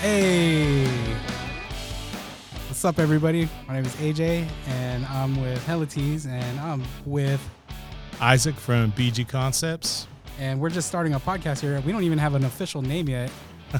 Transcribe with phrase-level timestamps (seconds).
[0.00, 0.86] Hey,
[2.68, 3.48] what's up, everybody?
[3.66, 7.40] My name is AJ, and I'm with Hella Helites, and I'm with,
[8.20, 10.06] Isaac from BG Concepts.
[10.38, 11.80] and we're just starting a podcast here.
[11.80, 13.30] We don't even have an official name yet.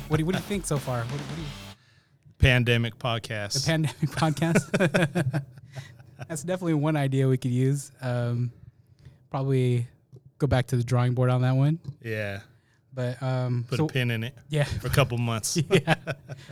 [0.09, 0.99] What do you, what do you think so far?
[1.05, 1.49] What, what do you,
[2.39, 3.55] Pandemic Podcast.
[3.65, 5.43] the pandemic podcast?
[6.29, 7.93] That's definitely one idea we could use.
[8.03, 8.51] Um,
[9.31, 9.87] probably
[10.39, 11.79] go back to the drawing board on that one.
[12.03, 12.41] yeah.
[12.99, 15.57] But um, Put so- a pin in it yeah, for a couple months.
[15.71, 15.95] yeah.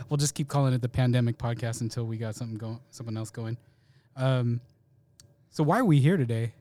[0.07, 3.29] We'll just keep calling it the pandemic podcast until we got something going, something else
[3.29, 3.57] going.
[4.15, 4.61] Um,
[5.51, 6.53] so why are we here today?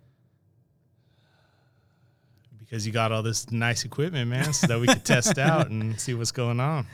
[2.59, 6.01] because you got all this nice equipment, man, so that we could test out and
[6.01, 6.85] see what's going on.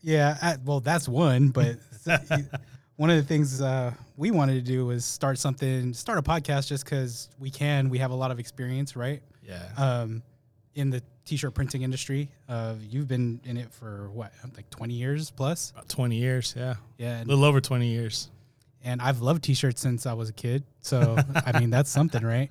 [0.00, 1.74] Yeah, I, well, that's one, but
[2.96, 6.68] one of the things uh, we wanted to do was start something, start a podcast,
[6.68, 7.90] just because we can.
[7.90, 9.22] We have a lot of experience, right?
[9.42, 9.64] Yeah.
[9.76, 10.22] Um,
[10.78, 15.30] in the t-shirt printing industry, uh, you've been in it for what, like twenty years
[15.30, 15.70] plus?
[15.72, 16.54] About 20 years.
[16.56, 16.74] Yeah.
[16.96, 18.30] Yeah, A little over 20 years.
[18.82, 20.62] and I've loved t-shirts since I was a kid.
[20.80, 22.50] So I mean, that's something, right?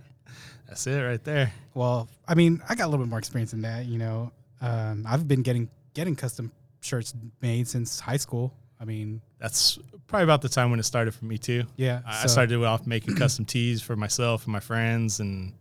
[0.68, 1.54] That's it right there.
[1.74, 3.86] Well, I mean, I got a little bit more experience in that.
[3.86, 4.32] You know,
[4.62, 8.54] um, I've been getting getting custom shirts made since high school.
[8.80, 11.64] I mean, That's probably about the time when it started for me, too.
[11.78, 12.02] yeah.
[12.06, 15.20] I I started off making custom tees for myself and my friends.
[15.20, 15.54] And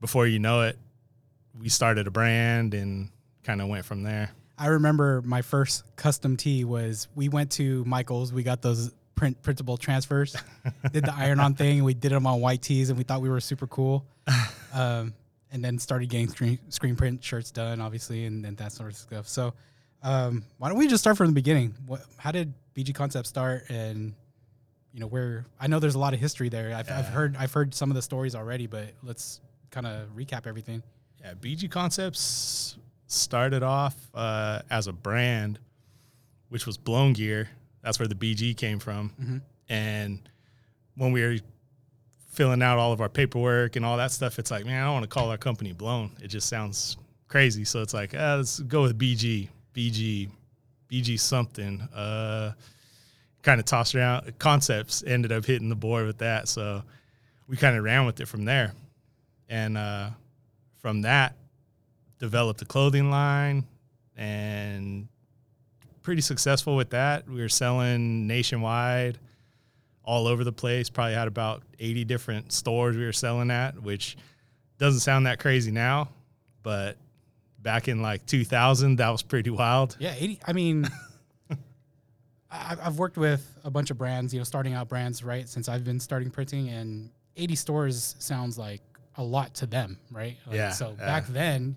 [0.00, 0.78] before you know it,
[1.58, 3.10] we started a brand and
[3.42, 4.30] kind of went from there.
[4.56, 8.32] I remember my first custom tee was we went to Michael's.
[8.32, 10.36] We got those print printable transfers,
[10.92, 13.20] did the iron on thing, and we did them on white tees, and we thought
[13.20, 14.04] we were super cool.
[14.72, 15.14] Um,
[15.52, 18.96] and then started getting screen, screen print shirts done, obviously, and, and that sort of
[18.96, 19.28] stuff.
[19.28, 19.54] So,
[20.02, 21.76] um, why don't we just start from the beginning?
[21.86, 23.70] What, how did BG Concept start?
[23.70, 24.14] And
[24.92, 26.74] you know, where I know there's a lot of history there.
[26.74, 30.48] I've, I've heard I've heard some of the stories already, but let's kind of recap
[30.48, 30.82] everything.
[31.24, 35.58] Yeah, BG Concepts started off uh, as a brand,
[36.50, 37.48] which was Blown Gear.
[37.82, 39.10] That's where the BG came from.
[39.20, 39.42] Mhm.
[39.68, 40.28] And
[40.96, 41.36] when we were
[42.30, 44.94] filling out all of our paperwork and all that stuff, it's like, man, I don't
[44.94, 46.10] want to call our company Blown.
[46.20, 46.96] It just sounds
[47.28, 47.64] crazy.
[47.64, 50.28] So it's like, ah, let's go with BG, BG,
[50.90, 51.80] BG something.
[51.94, 52.52] Uh,
[53.42, 54.38] kind of tossed around.
[54.38, 56.48] Concepts ended up hitting the board with that.
[56.48, 56.82] So
[57.46, 58.72] we kind of ran with it from there.
[59.48, 60.10] And uh,
[60.84, 61.34] from that,
[62.18, 63.64] developed a clothing line
[64.18, 65.08] and
[66.02, 67.26] pretty successful with that.
[67.26, 69.18] We were selling nationwide,
[70.02, 70.90] all over the place.
[70.90, 74.18] Probably had about 80 different stores we were selling at, which
[74.76, 76.10] doesn't sound that crazy now,
[76.62, 76.98] but
[77.60, 79.96] back in like 2000, that was pretty wild.
[79.98, 80.40] Yeah, 80.
[80.46, 80.86] I mean,
[82.50, 85.48] I've worked with a bunch of brands, you know, starting out brands, right?
[85.48, 87.08] Since I've been starting printing, and
[87.38, 88.82] 80 stores sounds like
[89.16, 90.36] a lot to them, right?
[90.46, 91.06] Like, Yeah, So yeah.
[91.06, 91.76] back then,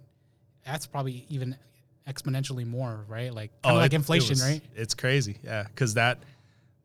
[0.66, 1.56] that's probably even
[2.08, 3.34] exponentially more, right?
[3.34, 4.62] Like of like Oh, it- it inflation, was- right?
[4.76, 5.64] It's crazy, yeah.
[5.64, 6.20] Because that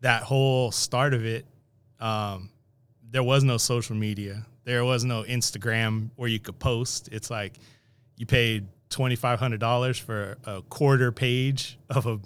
[0.01, 1.47] that whole start of it,
[2.01, 2.51] um,
[3.11, 4.45] there was no social media.
[4.65, 7.09] There was no Instagram where you could post.
[7.13, 7.55] It's like
[8.17, 12.19] you paid twenty five hundred dollars for a quarter page of a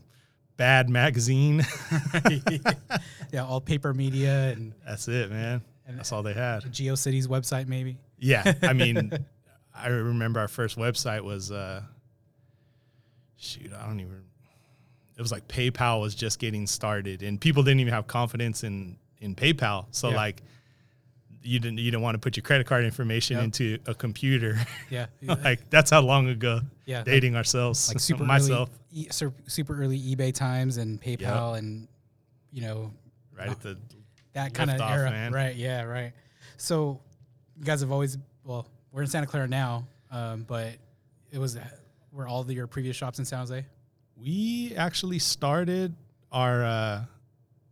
[0.57, 1.65] bad magazine.
[3.33, 5.61] Yeah, all paper media and That's it, man.
[5.87, 6.63] And- That's all they had.
[6.65, 7.99] GeoCities website, maybe.
[8.19, 9.13] Yeah, I mean,
[9.75, 11.83] I remember our first website was uh,
[13.37, 14.23] shoot, I don't even.
[15.19, 18.97] It was like PayPal was just getting started, and people didn't even have confidence in
[19.21, 19.87] in PayPal.
[19.91, 20.17] So Yeah.
[20.17, 20.43] like,
[21.43, 23.45] you didn't you didn't want to put your credit card information Yep.
[23.45, 24.59] into a computer.
[24.91, 27.89] Yeah, like that's how long ago yeah, like- dating ourselves.
[27.89, 29.09] like super myself early, e-
[29.47, 31.89] super early eBay times and PayPal and
[32.53, 32.93] you know
[33.37, 33.79] right at the
[34.35, 35.33] that kind of era, man.
[35.33, 35.57] right?
[35.57, 36.13] Yeah, right.
[36.59, 37.01] So
[37.59, 40.75] you guys have always well, we're in Santa Clara now, um, but
[41.31, 41.59] it was
[42.13, 43.65] were all the, your previous shops in San Jose.
[44.17, 45.95] We actually started
[46.33, 47.05] our uh,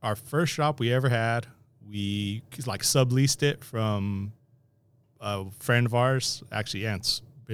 [0.02, 1.46] our first shop we ever had.
[1.88, 4.32] We like subleased it from
[5.20, 6.98] a friend of ours, actually, yeah,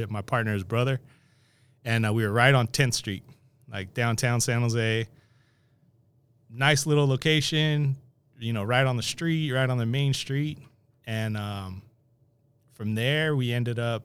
[0.09, 1.01] my partner's brother,
[1.85, 3.23] and uh, we were right on 10th Street,
[3.71, 5.09] like downtown San Jose.
[6.53, 7.97] Nice little location,
[8.39, 10.59] you know, right on the street, right on the main street,
[11.07, 11.83] and um,
[12.81, 14.05] from there we ended up.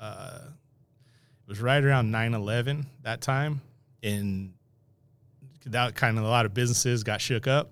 [0.00, 3.60] Uh, it was right around 9-11 that time.
[4.02, 4.52] And
[5.66, 7.70] that kind of a lot of businesses got shook up.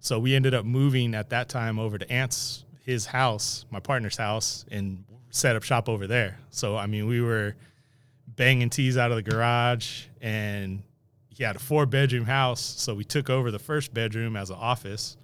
[0.00, 4.16] So we ended up moving at that time over to ant's his house my partner's
[4.16, 6.40] house and set up shop over there.
[6.50, 7.54] So i mean we were
[8.26, 10.82] banging tees out of the garage and
[11.28, 12.60] he had a four bedroom house.
[12.60, 15.16] So we took over the first bedroom as an office.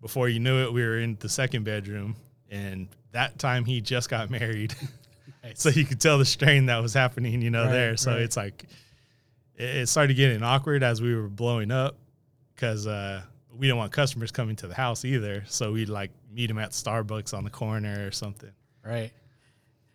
[0.00, 2.16] Before you knew it we were in the second bedroom
[2.50, 4.74] and that time he just got married
[5.54, 7.96] so you could tell the strain that was happening, you know, Right, there.
[7.96, 8.20] So right.
[8.22, 8.64] it's like
[9.56, 11.96] it, it started getting awkward as we were blowing up
[12.54, 13.22] because uh,
[13.56, 15.44] we didn't want customers coming to the house either.
[15.46, 18.50] So we'd like meet them at Starbucks on the corner or something.
[18.84, 19.12] Right.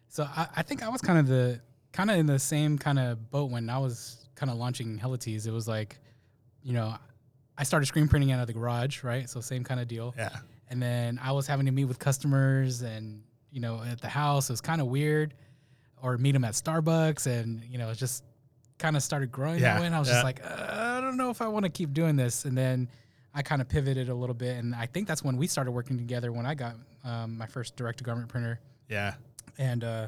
[0.08, 1.62] So I, I think I was kind of the
[1.92, 5.46] kind of in the same kind of boat when I was kind of launching Helites.
[5.46, 5.98] It was like,
[6.64, 6.96] you know,
[7.58, 9.30] I started screen printing out of the garage, right?
[9.30, 10.16] So same kind of deal.
[10.18, 10.30] Yeah.
[10.70, 14.50] And then I was having to meet with customers and you know at the house.
[14.50, 15.34] It was kind of weird,
[16.02, 18.24] or meet them at Starbucks, and you know it just
[18.78, 19.88] kind of started growing Yeah, that way.
[19.88, 20.14] And I was yeah.
[20.16, 20.68] just like, uh,
[20.98, 22.46] I don't know if I want to keep doing this.
[22.46, 22.88] And then
[23.36, 25.98] I kind of pivoted a little bit, and I think that's when we started working
[25.98, 26.32] together.
[26.32, 29.16] When I got um, my first direct to garment printer Yeah.
[29.58, 30.08] and uh,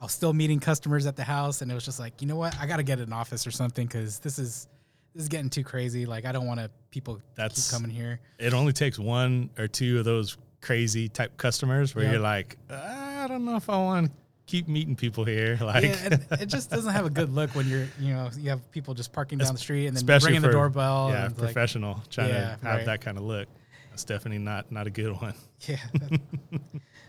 [0.00, 2.36] I was still meeting customers at the house, and it was just like, you know
[2.36, 4.66] what, I got to get an office or something because this is
[5.14, 6.06] this is getting too crazy.
[6.06, 8.20] Like, I don't want to people That's- coming here.
[8.38, 12.12] It only takes one or two of those crazy type customers where Yeah.
[12.12, 14.12] you're like, I don't know if I want to
[14.46, 15.56] keep meeting people here.
[15.62, 18.68] Like, yeah, it just doesn't have a good look when you're, you know, you have
[18.72, 21.10] people just parking down the street and then especially ringing the doorbell.
[21.10, 22.86] yeah, and it's like, professional trying Yeah, to have right.
[22.86, 23.48] that kind of look.
[23.90, 25.34] That's definitely not not a good one.
[25.68, 25.76] yeah.
[25.94, 26.20] that-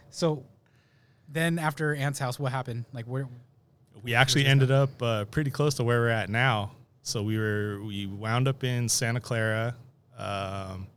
[0.09, 0.43] so
[1.29, 2.85] then after Ant's house, what happened?
[2.93, 3.27] Like, where?
[4.03, 6.71] We actually ended up uh, pretty close to where we're at now.
[7.03, 9.75] So we were we wound up in Santa Clara,
[10.17, 10.87] um,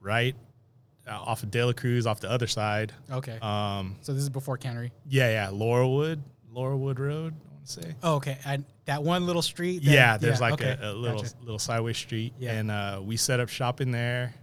[0.00, 0.34] right
[1.06, 2.92] uh, off of De La Cruz, off the other side.
[3.10, 3.38] Okay.
[3.42, 4.90] Um, so this is before Cannery.
[5.08, 6.20] yeah, yeah, Laurelwood,
[6.54, 7.34] Laurelwood Road.
[7.34, 7.94] I want to say.
[8.02, 8.38] Oh, okay.
[8.44, 9.84] And that one little street.
[9.84, 11.34] that- yeah, there's like okay, a, a little gotcha.
[11.42, 12.52] little sideway street, Yeah.
[12.52, 14.34] and uh, we set up shop in there.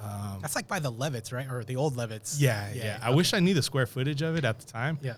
[0.00, 1.50] Um, That's like by the Levitz, right?
[1.50, 2.36] Or the old Levitz.
[2.38, 2.98] yeah, yeah.
[3.02, 3.16] I okay.
[3.16, 4.98] wish I knew the square footage of it at the time.
[5.02, 5.14] Yeah.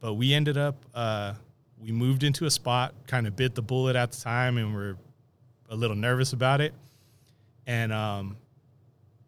[0.00, 1.32] but we ended up uh,
[1.80, 4.96] we moved into a spot kind of bit the bullet at the time and we're
[5.70, 6.74] a little nervous about it
[7.66, 8.36] and um,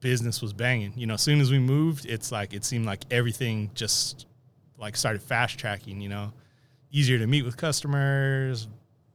[0.00, 3.00] business was banging you know as soon as we moved it's like it seemed like
[3.11, 4.26] everything just
[4.79, 6.32] like started fast tracking you know
[6.91, 8.67] easier to meet with customers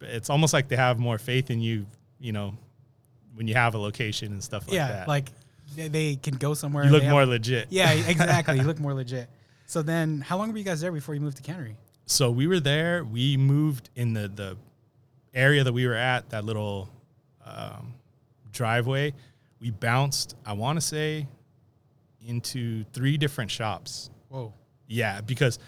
[0.01, 1.85] it's almost like they have more faith in you
[2.19, 2.53] you know
[3.33, 5.29] when you have a location and stuff like yeah, that Yeah, like
[5.75, 6.85] they, can go somewhere.
[6.85, 8.57] you look they have- more legit yeah, exactly.
[8.57, 9.27] you look more legit.
[9.67, 11.75] So then, how long were you guys there before you moved to Cannery?
[12.05, 13.03] So we were there.
[13.03, 14.57] We moved in the the
[15.33, 16.89] area that we were at, that little
[17.45, 17.93] um,
[18.51, 19.13] driveway.
[19.59, 21.27] We bounced, I want to say,
[22.25, 24.09] into three different shops.
[24.29, 24.53] Whoa.
[24.87, 25.59] Yeah, because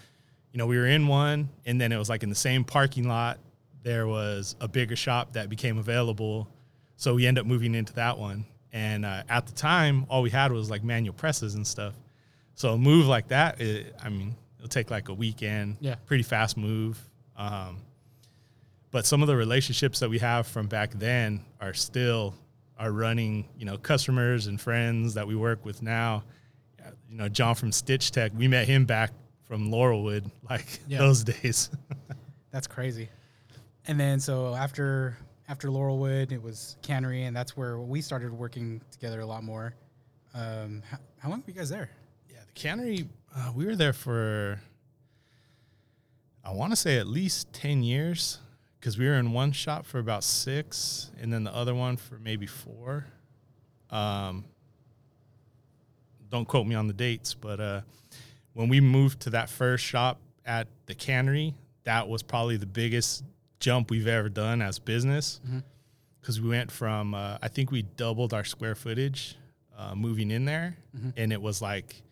[0.52, 3.08] you know we were in one, and then it was like in the same parking
[3.08, 3.38] lot.
[3.82, 6.48] There was a bigger shop that became available,
[6.96, 8.44] so we ended up moving into that one.
[8.72, 11.94] And uh, at the time, all we had was like manual presses and stuff.
[12.54, 15.76] So a move like that, it, I mean, it'll take like a weekend.
[15.80, 15.94] Yeah.
[16.06, 16.98] pretty fast move.
[17.36, 17.78] Um,
[18.90, 22.34] but some of the relationships that we have from back then are still
[22.78, 23.48] are running.
[23.58, 26.24] You know, customers and friends that we work with now.
[27.10, 29.12] You know, John from Stitch Tech, we met him back
[29.44, 30.98] from Laurelwood, like Yeah.
[30.98, 31.70] those days.
[32.50, 33.08] That's crazy.
[33.86, 35.16] And then so after
[35.48, 39.74] after Laurelwood, it was Cannery, and that's where we started working together a lot more.
[40.34, 41.88] Um, how, how long were you guys there?
[42.30, 43.08] Yeah, the cannery,
[43.38, 44.60] uh, we were there for,
[46.44, 48.38] I want to say at least 10 years
[48.80, 52.18] because we were in one shop for about six and then the other one for
[52.18, 53.06] maybe four.
[53.90, 54.44] Um,
[56.30, 57.80] don't quote me on the dates, but uh,
[58.52, 61.54] when we moved to that first shop at the cannery,
[61.84, 63.24] that was probably the biggest
[63.60, 65.40] jump we've ever done as business
[66.20, 69.36] because we went from, uh, I think we doubled our square footage
[69.76, 71.12] uh, moving in there, Mhm.
[71.16, 72.02] and it was like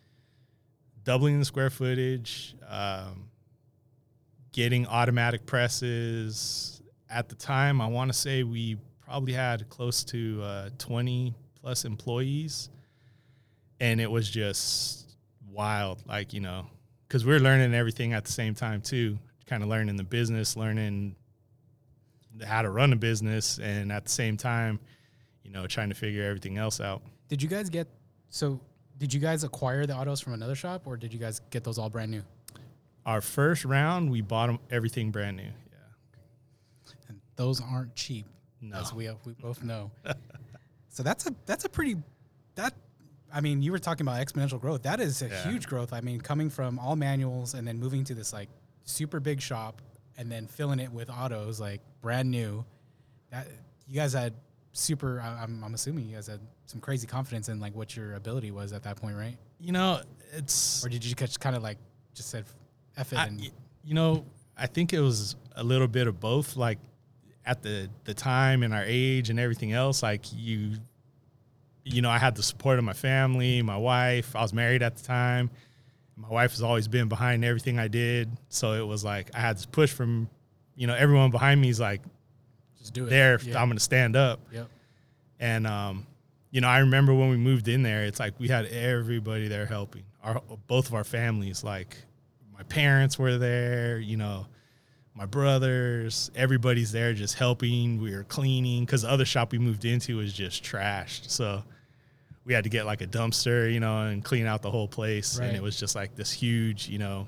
[1.07, 3.29] doubling the square footage, um,
[4.51, 6.81] getting automatic presses.
[7.09, 11.85] At the time, I want to say we probably had close to uh, 20 plus
[11.85, 12.67] employees,
[13.79, 15.15] and it was just
[15.49, 16.03] wild.
[16.05, 16.65] Like, you know,
[17.07, 20.57] because we are learning everything at the same time, too, kind of learning the business,
[20.57, 21.15] learning
[22.45, 24.77] how to run a business, and at the same time,
[25.41, 27.01] you know, trying to figure everything else out.
[27.29, 27.87] Did you guys get
[28.29, 28.59] so?
[28.97, 31.77] Did you guys acquire the autos from another shop, or did you guys get those
[31.77, 32.23] all brand new?
[33.05, 35.43] Our first round, we bought 'em- everything brand new.
[35.43, 36.93] Yeah.
[37.09, 38.25] And those aren't cheap,
[38.61, 38.77] No.
[38.77, 39.91] as we we both know.
[40.89, 41.95] so that's a that's a pretty
[42.55, 42.73] that.
[43.31, 44.83] I mean, you were talking about exponential growth.
[44.83, 45.43] That is a Yeah.
[45.49, 45.91] huge growth.
[45.93, 48.49] I mean, coming from all manuals and then moving to this like
[48.83, 49.81] super big shop
[50.17, 52.65] and then filling it with autos like brand new.
[53.29, 53.47] That
[53.87, 54.33] you guys had
[54.79, 55.19] super.
[55.21, 58.51] I- I'm I'm assuming you guys had some crazy confidence in like what your ability
[58.51, 59.37] was at that point, right?
[59.59, 60.01] You know,
[60.33, 61.77] it's Or did you just kind of like
[62.13, 62.45] just said
[62.97, 63.41] F it I, and
[63.83, 64.25] you know,
[64.57, 66.55] I think it was a little bit of both.
[66.57, 66.79] Like
[67.45, 70.73] at the the time and our age and everything else, like you,
[71.83, 74.35] you know, I had the support of my family, my wife.
[74.35, 75.49] I was married at the time.
[76.15, 79.57] My wife has always been behind everything I did, so it was like I had
[79.57, 80.27] this push from,
[80.75, 82.01] you know, everyone behind me is like,
[82.87, 83.09] Just do it.
[83.09, 83.39] there.
[83.43, 83.61] Yeah.
[83.61, 84.39] I'm going to stand up.
[84.51, 84.69] Yep.
[85.39, 86.07] And um,
[86.51, 89.65] you know, I remember when we moved in there, it's like we had everybody there
[89.65, 90.03] helping.
[90.23, 91.97] Our both of our families, like
[92.53, 94.47] my parents were there, you know,
[95.13, 98.01] my brothers, everybody's there just helping.
[98.01, 101.29] We were cleaning because the other shop we moved into was just trashed.
[101.29, 101.63] So
[102.45, 105.39] we had to get like a dumpster, you know, and clean out the whole place.
[105.39, 105.47] Right.
[105.47, 107.27] And it was just like this huge, you know,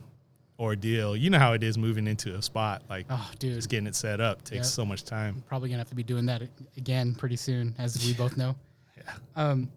[0.59, 1.15] ordeal.
[1.15, 3.55] You know how it is moving into a spot, like Oh, dude.
[3.55, 4.61] just getting it set up takes Yeah.
[4.63, 5.41] so much time.
[5.47, 6.41] probably gonna have to be doing that
[6.77, 8.55] again pretty soon, as we both know.
[8.97, 9.13] Yeah.
[9.37, 9.71] Um,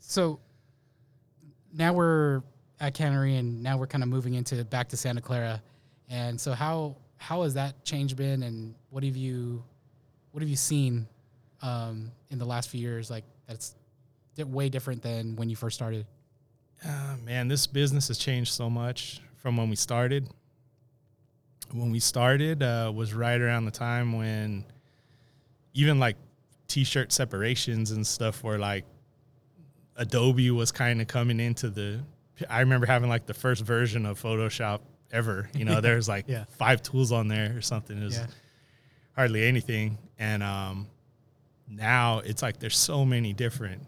[0.00, 0.40] so
[1.72, 2.42] now we're
[2.80, 5.62] at Cannery, and now we're kind of moving into back to Santa Clara,
[6.08, 9.62] and so how how has that change been, and what have you
[10.32, 11.06] what have you seen
[11.62, 13.10] um, in the last few years?
[13.10, 13.74] Like that's
[14.38, 16.06] way different than when you first started.
[16.84, 20.28] Uh, man, this business has changed so much from when we started.
[21.72, 24.64] When we started uh, was right around the time when
[25.74, 26.16] even like
[26.66, 28.84] t-shirt separations and stuff were like
[29.96, 32.00] Adobe was kind of coming into the.
[32.48, 34.80] I remember having like the first version of Photoshop
[35.12, 35.50] ever.
[35.54, 36.44] You know, there's like Yeah.
[36.56, 38.00] five tools on there or something.
[38.00, 38.26] It was Yeah.
[39.16, 39.98] hardly anything.
[40.18, 40.86] And um,
[41.68, 43.82] now it's like there's so many different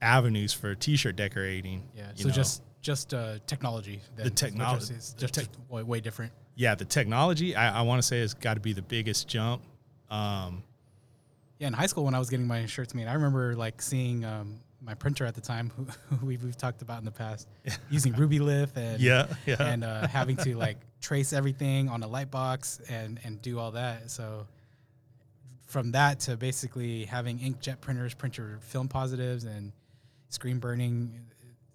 [0.00, 1.82] avenues for t-shirt decorating.
[1.94, 2.10] Yeah.
[2.14, 2.34] So know.
[2.34, 4.00] just just uh, technology.
[4.16, 4.98] then is what you're technolo- saying.
[4.98, 6.32] It's the just tech- way, way different.
[6.54, 9.62] yeah, the technology I, I want to say has got to be the biggest jump.
[10.10, 10.62] Um,
[11.58, 14.24] Yeah, in high school when I was getting my shirts made, I remember like seeing
[14.24, 17.48] um, my printer at the time, who, who we've, we've talked about in the past,
[17.90, 22.30] using RubyLith and yeah, yeah, and uh, having to like trace everything on a light
[22.30, 24.10] box and and do all that.
[24.10, 24.46] So
[25.66, 29.72] from that to basically having inkjet printers print your film positives and
[30.30, 31.12] screen burning,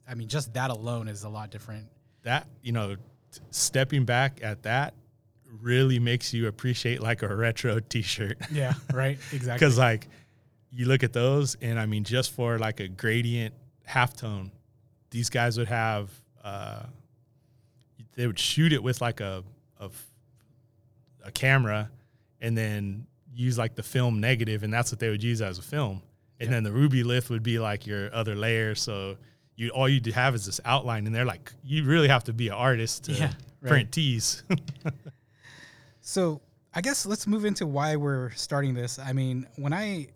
[0.08, 1.88] I mean, just that alone is a lot different.
[2.24, 3.02] that you know, t-
[3.52, 4.94] stepping back at that
[5.62, 9.18] really makes you appreciate like a retro T-shirt Yeah, right.
[9.32, 9.54] Exactly.
[9.54, 10.08] because like
[10.72, 13.54] you look at those and I mean just for like a gradient
[13.88, 14.50] halftone,
[15.12, 16.10] these guys would have
[16.44, 16.84] uh,
[18.16, 19.44] they would shoot it with like a
[19.78, 20.02] of
[21.24, 21.90] a camera
[22.42, 25.62] and then use like the film negative and that's what they would use as a
[25.62, 26.02] film.
[26.40, 26.56] And Yeah.
[26.60, 28.76] then the Rubylith would be like your other layer.
[28.76, 29.18] So
[29.56, 32.48] you all you have is this outline and they're like you really have to be
[32.48, 33.32] an artist to Yeah,
[33.62, 33.70] right.
[33.70, 34.44] print tees.
[36.02, 36.42] So
[36.74, 39.00] I guess let's move into why we're starting this.
[39.00, 40.08] I mean, when I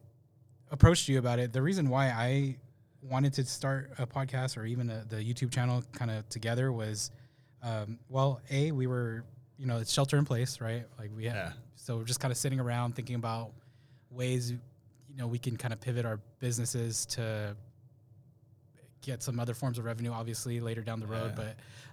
[0.72, 2.58] approached you about it, the reason why I
[3.02, 7.12] wanted to start a podcast or even a, the YouTube channel kind of together was,
[7.64, 9.24] um, well, a we were,
[9.58, 10.84] you know, it's shelter in place, right?
[11.00, 11.54] Like we, Yeah.
[11.76, 13.52] so we're just kind of sitting around thinking about
[14.12, 14.58] ways, you
[15.16, 17.56] know, we can kind of pivot our businesses to
[19.02, 21.44] get some other forms of revenue, obviously later down the road, Yeah.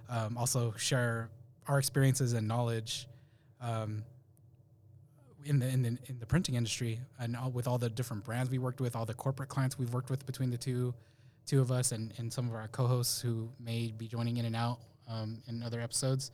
[0.07, 1.29] but um, also share
[1.67, 3.07] our experiences and knowledge
[3.61, 4.03] um,
[5.45, 8.49] in the in the in the printing industry and all, with all the different brands
[8.49, 10.93] we worked with, all the corporate clients we've worked with between the two
[11.45, 14.55] two of us, and, and some of our co-hosts who may be joining in and
[14.55, 16.31] out um, in other episodes.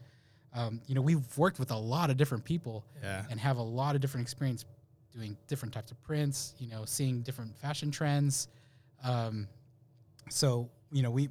[0.53, 3.23] Um, you know, we've worked with a lot of different people yeah.
[3.29, 4.65] and have a lot of different experience
[5.13, 6.53] doing different types of prints.
[6.59, 8.47] You know, seeing different fashion trends.
[9.03, 9.47] Um,
[10.29, 11.29] so you know, we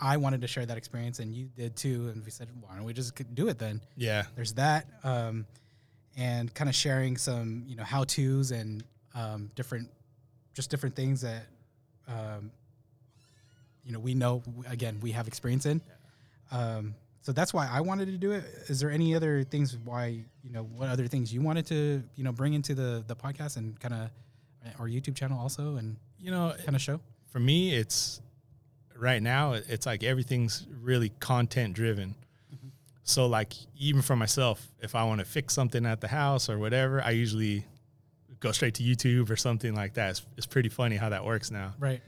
[0.00, 2.10] I wanted to share that experience, and you did too.
[2.12, 3.80] And we said, why don't we just do it then?
[3.96, 4.24] Yeah.
[4.34, 5.46] there's that um,
[6.16, 8.82] and kind of sharing some you know how to's and
[9.14, 9.88] um, different
[10.54, 11.46] just different things that
[12.08, 12.50] um,
[13.84, 15.80] you know we know again we have experience in
[16.50, 20.06] um, so that's why i wanted to do it is there any other things why
[20.42, 23.56] you know what other things you wanted to you know bring into the the podcast
[23.56, 24.10] and kind of
[24.80, 28.20] our youtube channel also and You know, kind of show for me, it's
[28.98, 32.14] right now, it's like everything's really content driven.
[33.02, 36.58] So, like, even for myself, if I want to fix something at the house or
[36.58, 37.64] whatever, I usually
[38.40, 40.10] go straight to YouTube or something like that.
[40.10, 41.74] It's, it's pretty funny how that works now.
[41.78, 42.00] right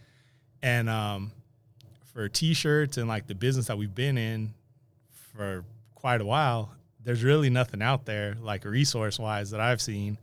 [0.63, 1.33] And um,
[2.13, 4.55] for t-shirts and like the business that we've been in
[5.35, 5.65] for
[5.95, 6.71] quite a while,
[7.05, 10.19] there's really nothing out there like resource wise that I've seen.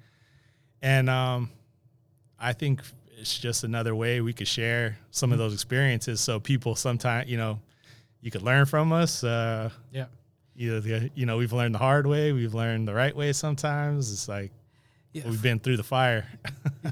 [0.82, 1.50] And um,
[2.40, 2.82] I think
[3.18, 6.22] it's just another way we could share some of those experiences.
[6.22, 7.60] So people sometimes, you know,
[8.22, 9.24] you could learn from us.
[9.24, 10.06] Uh, yeah
[10.58, 13.34] either the, you know, we've learned the hard way, we've learned the right way.
[13.34, 14.52] Sometimes it's like
[15.16, 16.28] yeah we've been through the fire.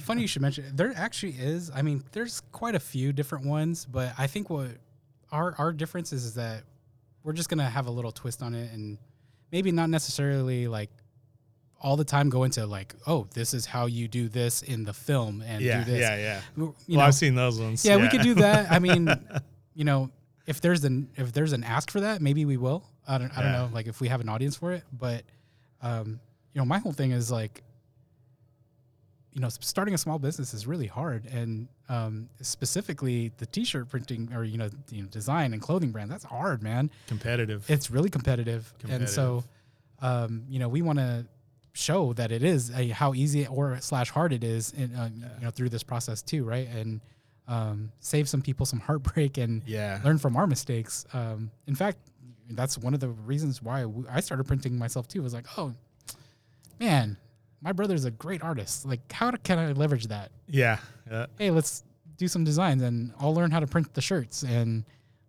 [0.02, 0.78] funny you should mention it.
[0.78, 4.70] there actually is i mean there's quite a few different ones but i think what
[5.30, 6.64] our our difference is, is that
[7.24, 8.98] we're just gonna have a little twist on it and
[9.52, 10.90] maybe not necessarily like
[11.84, 14.94] all the time go into like oh this is how you do this in the
[14.94, 16.42] film and yeah, do this yeah, yeah.
[16.56, 17.86] you well, know, I've seen those ones.
[17.86, 19.10] yeah, we could do that i mean
[19.76, 20.10] you know
[20.48, 23.42] if there's an if there's an ask for that maybe we will i don't i
[23.42, 25.24] don't know like if we have an audience for it but
[25.82, 26.20] um
[26.54, 27.62] you know my whole thing is like
[29.34, 34.32] you know, starting a small business is really hard, and um, specifically the T-shirt printing
[34.34, 36.12] or you know, you know, design and clothing brand.
[36.12, 36.92] That's hard, man.
[37.08, 37.66] Competitive.
[37.68, 39.44] It's really competitive, and so,
[40.02, 41.26] um, you know, we want to
[41.74, 45.44] show that it is a, how easy or slash hard it is, in, uh, you
[45.46, 46.68] know, through this process too, right?
[46.70, 47.02] And
[47.48, 50.00] um, save some people some heartbreak and yeah.
[50.04, 51.06] learn from our mistakes.
[51.14, 51.98] Um, in fact,
[52.52, 55.22] that's one of the reasons why I started printing myself too.
[55.24, 55.74] Was like, oh,
[56.80, 57.18] man,
[57.62, 58.86] my brother's a great artist.
[58.86, 60.32] Like, how can I leverage that?
[60.48, 60.78] Yeah.
[61.10, 61.26] yeah.
[61.38, 61.84] Hey, let's
[62.18, 64.84] do some designs and I'll learn how to print the shirts and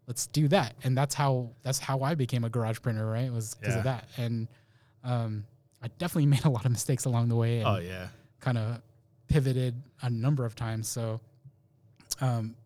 [0.07, 0.75] let's do that.
[0.85, 3.25] And that's how that's how I became a garage printer, right?
[3.25, 3.79] It was because Yeah.
[3.79, 4.09] of that.
[4.19, 4.49] And
[5.03, 5.45] um,
[5.85, 8.09] I definitely made a lot of mistakes along the way and Oh yeah.
[8.41, 8.81] kind of
[9.29, 10.89] pivoted a number of times.
[10.89, 11.21] So,
[12.21, 12.57] um,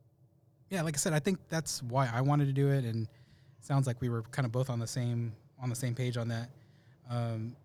[0.71, 3.65] yeah, like I said, I think that's why I wanted to do it, and it
[3.65, 6.29] sounds like we were kind of both on the same on the same page on
[6.29, 6.49] that.
[7.11, 7.57] Um,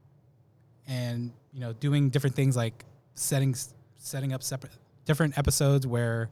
[0.87, 3.55] and you know, doing different things like setting
[3.97, 4.71] setting up separate
[5.05, 6.29] different episodes where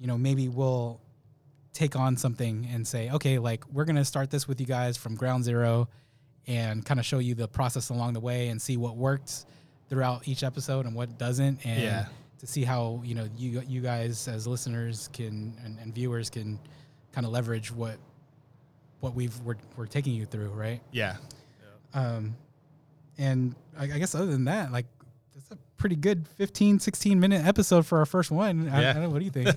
[0.00, 1.00] you know maybe we'll
[1.72, 5.14] take on something and say, okay, like we're gonna start this with you guys from
[5.14, 5.88] ground zero,
[6.48, 9.44] and kind of show you the process along the way and see what worked
[9.88, 12.06] throughout each episode and what doesn't, and Yeah.
[12.40, 16.58] to see how you know you you guys as listeners can and, and viewers can
[17.12, 17.98] kind of leverage what
[19.00, 20.80] what we've we're, we're taking you through, right?
[20.90, 21.16] Yeah.
[21.94, 22.34] Um,
[23.18, 24.86] and I, I guess other than that, like
[25.34, 28.68] that's a pretty good 15, 16 minute episode for our first one.
[28.68, 28.92] I, I Yeah.
[28.94, 29.10] don't know.
[29.10, 29.48] What do you think?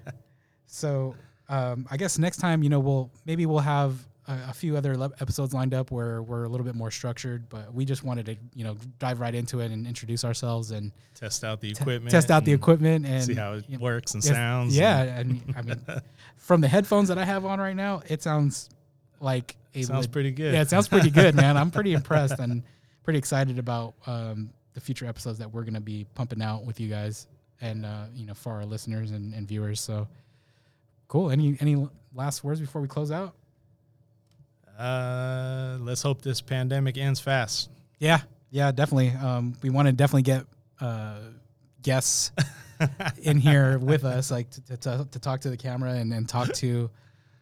[0.66, 1.14] so
[1.48, 3.94] um, I guess next time, you know, we'll maybe we'll have
[4.30, 7.48] a, a few other le- episodes lined up where we're a little bit more structured,
[7.48, 10.92] but we just wanted to, you know, dive right into it and introduce ourselves and
[11.14, 12.10] Test out the equipment.
[12.10, 14.76] test out the equipment and See how it you know, works and sounds.
[14.76, 15.80] Yeah, and- I mean,
[16.36, 18.70] from the headphones that I have on right now, it sounds
[19.20, 20.54] like a sounds pretty good.
[20.54, 21.56] yeah, it sounds pretty good, man.
[21.56, 22.62] I'm pretty impressed and
[23.04, 26.88] pretty excited about um, the future episodes that we're gonna be pumping out with you
[26.88, 27.26] guys
[27.60, 29.80] and uh, you know for our listeners and, and viewers.
[29.80, 30.08] So
[31.08, 31.30] cool.
[31.30, 33.34] Any any last words before we close out?
[34.80, 37.68] Uh, let's hope this pandemic ends fast.
[37.98, 39.10] Yeah, yeah, definitely.
[39.10, 40.46] Um, we want to definitely get
[40.80, 41.18] uh,
[41.82, 42.32] guests
[43.22, 46.50] in here with us, like to, to, to talk to the camera and, and talk
[46.54, 46.88] to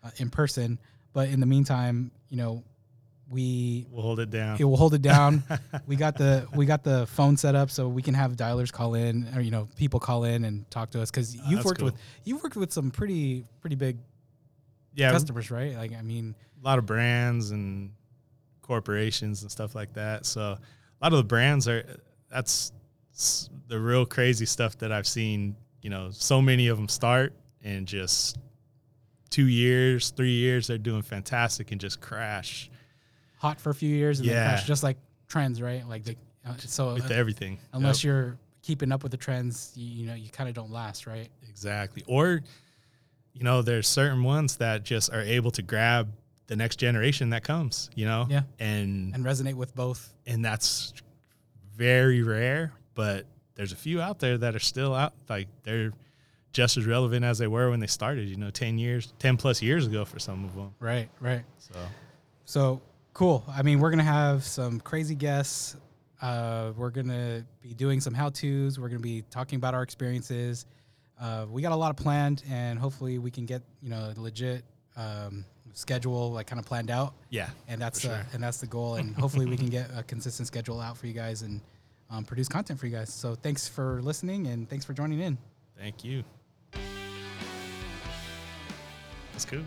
[0.02, 0.80] uh, in person.
[1.12, 2.64] But in the meantime, you know,
[3.30, 4.56] we We'll hold it down.
[4.58, 5.44] it will hold it down.
[5.86, 8.94] we got the we got the phone set up so we can have dialers call
[8.94, 11.86] in or you know people call in and talk to us because you've worked cool.
[11.86, 13.98] with you've worked with some pretty pretty big
[14.94, 15.76] yeah, customers, right?
[15.76, 17.92] Like I mean, a lot of brands and
[18.62, 20.26] corporations and stuff like that.
[20.26, 20.58] So a
[21.02, 21.84] lot of the brands are
[22.30, 22.72] that's
[23.68, 25.56] the real crazy stuff that I've seen.
[25.82, 28.36] You know, so many of them start and just
[29.30, 32.70] two years, three years, they're doing fantastic and just crash
[33.36, 34.44] hot for a few years and then Yeah.
[34.44, 34.96] crash, just like
[35.28, 35.86] trends, right?
[35.88, 37.58] Like the, uh, so with uh, everything.
[37.72, 40.72] unless Yep, you're keeping up with the trends, you, you know, you kind of don't
[40.72, 41.28] last, right?
[41.48, 42.40] exactly, or
[43.38, 46.12] you know, there's certain ones that just are able to grab
[46.48, 47.88] the next generation that comes.
[47.94, 48.42] You know, Yeah.
[48.58, 50.12] and And resonate with both.
[50.26, 50.92] and that's
[51.76, 53.24] very rare but
[53.54, 55.92] there's a few out there that are still out like they're
[56.52, 59.62] just as relevant as they were when they started you know 10 years 10 plus
[59.62, 61.44] years ago for some of them Right, right.
[61.58, 61.78] so
[62.44, 63.44] So cool.
[63.48, 65.76] I mean, we're gonna have some crazy guests.
[66.22, 68.78] Uh, we're gonna be doing some how tos.
[68.78, 70.66] We're gonna be talking about our experiences.
[71.20, 74.20] Uh, we got a lot of planned, and hopefully, we can get you know a
[74.20, 74.64] legit
[74.96, 77.14] um, schedule like kind of planned out.
[77.30, 78.26] yeah And that's the sure.
[78.32, 78.96] and that's the goal.
[78.96, 81.60] And hopefully, we can get a consistent schedule out for you guys and
[82.10, 83.12] um, produce content for you guys.
[83.12, 85.38] So thanks for listening, and thanks for joining in.
[85.76, 86.24] thank you
[89.32, 89.62] that's cool